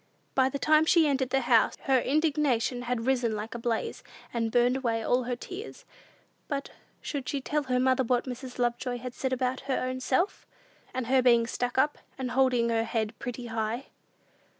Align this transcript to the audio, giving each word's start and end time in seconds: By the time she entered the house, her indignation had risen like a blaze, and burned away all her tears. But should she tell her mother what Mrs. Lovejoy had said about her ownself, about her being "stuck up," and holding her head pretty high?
By 0.33 0.49
the 0.49 0.57
time 0.57 0.85
she 0.87 1.07
entered 1.07 1.29
the 1.29 1.41
house, 1.41 1.75
her 1.81 1.99
indignation 1.99 2.81
had 2.81 3.05
risen 3.05 3.35
like 3.35 3.53
a 3.53 3.59
blaze, 3.59 4.01
and 4.33 4.51
burned 4.51 4.77
away 4.77 5.03
all 5.03 5.25
her 5.25 5.35
tears. 5.35 5.85
But 6.47 6.71
should 7.03 7.29
she 7.29 7.39
tell 7.39 7.61
her 7.65 7.79
mother 7.79 8.03
what 8.03 8.25
Mrs. 8.25 8.57
Lovejoy 8.57 8.97
had 8.97 9.13
said 9.13 9.31
about 9.31 9.59
her 9.69 9.77
ownself, 9.79 10.47
about 10.89 11.05
her 11.05 11.21
being 11.21 11.45
"stuck 11.45 11.77
up," 11.77 11.99
and 12.17 12.31
holding 12.31 12.69
her 12.69 12.83
head 12.83 13.13
pretty 13.19 13.45
high? 13.45 13.89